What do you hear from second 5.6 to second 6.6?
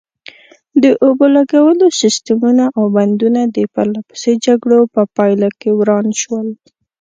وران شول.